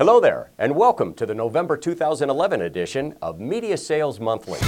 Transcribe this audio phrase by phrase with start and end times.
[0.00, 4.58] Hello there, and welcome to the November 2011 edition of Media Sales Monthly.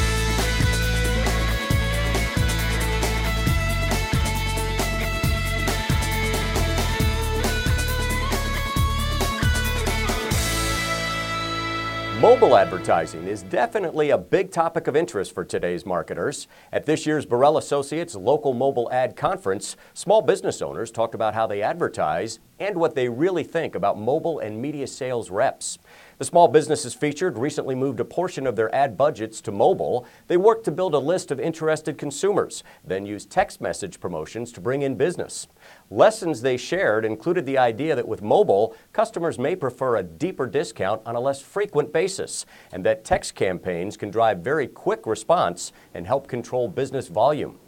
[12.21, 16.47] Mobile advertising is definitely a big topic of interest for today's marketers.
[16.71, 21.47] At this year's Borrell Associates local mobile ad conference, small business owners talked about how
[21.47, 25.79] they advertise and what they really think about mobile and media sales reps.
[26.19, 30.07] The small businesses featured recently moved a portion of their ad budgets to mobile.
[30.29, 34.61] They worked to build a list of interested consumers, then used text message promotions to
[34.61, 35.49] bring in business.
[35.91, 41.03] Lessons they shared included the idea that with mobile, customers may prefer a deeper discount
[41.05, 46.07] on a less frequent basis, and that text campaigns can drive very quick response and
[46.07, 47.59] help control business volume.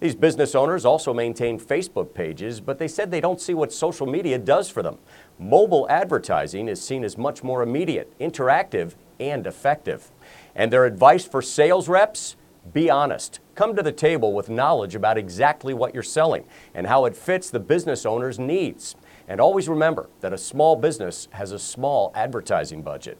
[0.00, 4.06] These business owners also maintain Facebook pages, but they said they don't see what social
[4.06, 4.96] media does for them.
[5.38, 10.10] Mobile advertising is seen as much more immediate, interactive, and effective.
[10.54, 12.36] And their advice for sales reps?
[12.72, 13.40] Be honest.
[13.54, 17.50] Come to the table with knowledge about exactly what you're selling and how it fits
[17.50, 18.96] the business owner's needs.
[19.28, 23.18] And always remember that a small business has a small advertising budget.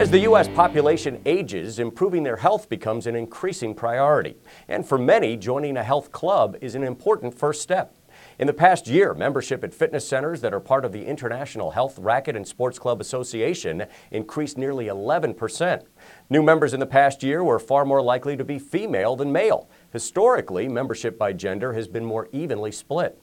[0.00, 0.48] As the U.S.
[0.48, 4.34] population ages, improving their health becomes an increasing priority.
[4.66, 7.94] And for many, joining a health club is an important first step.
[8.38, 11.98] In the past year, membership at fitness centers that are part of the International Health
[11.98, 15.82] Racquet and Sports Club Association increased nearly 11%.
[16.30, 19.68] New members in the past year were far more likely to be female than male.
[19.92, 23.20] Historically, membership by gender has been more evenly split.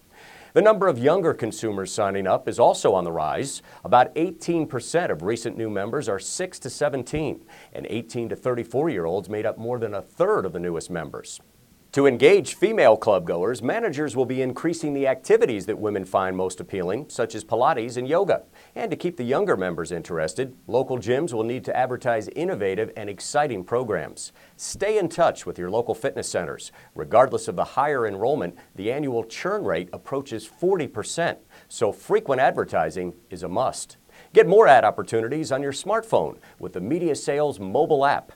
[0.54, 3.62] The number of younger consumers signing up is also on the rise.
[3.84, 9.06] About 18% of recent new members are 6 to 17, and 18 to 34 year
[9.06, 11.40] olds made up more than a third of the newest members.
[11.94, 17.06] To engage female clubgoers, managers will be increasing the activities that women find most appealing,
[17.10, 18.44] such as Pilates and yoga.
[18.76, 23.10] And to keep the younger members interested, local gyms will need to advertise innovative and
[23.10, 24.34] exciting programs.
[24.58, 26.74] Stay in touch with your local fitness centers.
[26.94, 31.38] Regardless of the higher enrollment, the annual churn rate approaches 40%,
[31.70, 33.96] so frequent advertising is a must.
[34.34, 38.34] Get more ad opportunities on your smartphone with the Media Sales mobile app.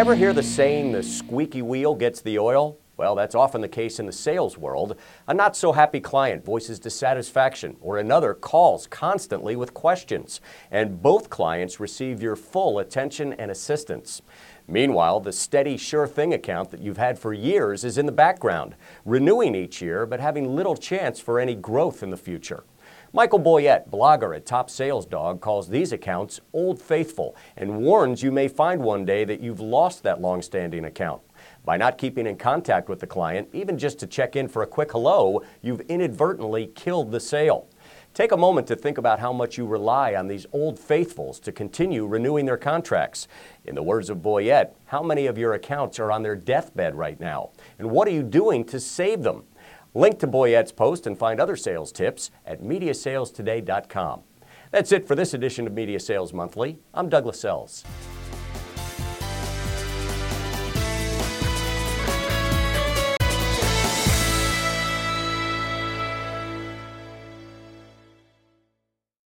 [0.00, 2.78] Ever hear the saying, the squeaky wheel gets the oil?
[2.96, 4.96] Well, that's often the case in the sales world.
[5.28, 10.40] A not so happy client voices dissatisfaction, or another calls constantly with questions,
[10.70, 14.22] and both clients receive your full attention and assistance.
[14.66, 18.76] Meanwhile, the steady, sure thing account that you've had for years is in the background,
[19.04, 22.64] renewing each year but having little chance for any growth in the future.
[23.12, 28.30] Michael Boyette, blogger at Top Sales Dog, calls these accounts old faithful and warns you
[28.30, 31.20] may find one day that you've lost that long-standing account.
[31.64, 34.66] By not keeping in contact with the client, even just to check in for a
[34.66, 37.68] quick hello, you've inadvertently killed the sale.
[38.14, 41.50] Take a moment to think about how much you rely on these old faithfuls to
[41.50, 43.26] continue renewing their contracts.
[43.64, 47.18] In the words of Boyette, how many of your accounts are on their deathbed right
[47.18, 47.50] now?
[47.80, 49.42] And what are you doing to save them?
[49.94, 54.22] Link to Boyette's post and find other sales tips at MediaSalesToday.com.
[54.70, 56.78] That's it for this edition of Media Sales Monthly.
[56.94, 57.84] I'm Douglas Sells.